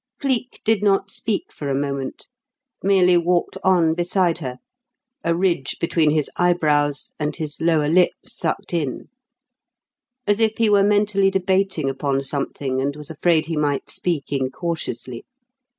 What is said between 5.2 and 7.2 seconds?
a ridge between his eyebrows